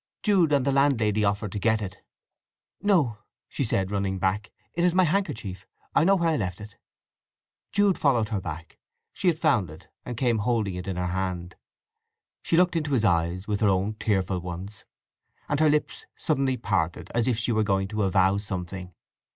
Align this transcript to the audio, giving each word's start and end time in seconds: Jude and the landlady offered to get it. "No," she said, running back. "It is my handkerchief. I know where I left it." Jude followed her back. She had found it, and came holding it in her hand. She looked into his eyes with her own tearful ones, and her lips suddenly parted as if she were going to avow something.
Jude 0.23 0.51
and 0.51 0.65
the 0.65 0.71
landlady 0.71 1.23
offered 1.23 1.51
to 1.51 1.59
get 1.59 1.79
it. 1.79 1.97
"No," 2.81 3.19
she 3.47 3.63
said, 3.63 3.91
running 3.91 4.17
back. 4.17 4.49
"It 4.73 4.83
is 4.83 4.95
my 4.95 5.03
handkerchief. 5.03 5.67
I 5.93 6.03
know 6.05 6.15
where 6.15 6.29
I 6.29 6.37
left 6.37 6.59
it." 6.59 6.75
Jude 7.71 7.99
followed 7.99 8.29
her 8.29 8.41
back. 8.41 8.79
She 9.13 9.27
had 9.27 9.37
found 9.37 9.69
it, 9.69 9.89
and 10.03 10.17
came 10.17 10.39
holding 10.39 10.73
it 10.73 10.87
in 10.87 10.95
her 10.95 11.05
hand. 11.05 11.55
She 12.41 12.57
looked 12.57 12.75
into 12.75 12.93
his 12.93 13.05
eyes 13.05 13.47
with 13.47 13.59
her 13.59 13.69
own 13.69 13.93
tearful 13.93 14.39
ones, 14.39 14.85
and 15.47 15.59
her 15.59 15.69
lips 15.69 16.07
suddenly 16.15 16.57
parted 16.57 17.11
as 17.13 17.27
if 17.27 17.37
she 17.37 17.51
were 17.51 17.61
going 17.61 17.87
to 17.89 18.01
avow 18.01 18.39
something. 18.39 18.95